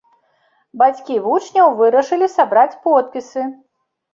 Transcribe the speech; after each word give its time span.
Бацькі 0.81 1.17
вучняў 1.27 1.75
вырашылі 1.81 2.33
сабраць 2.37 2.79
подпісы. 2.89 3.41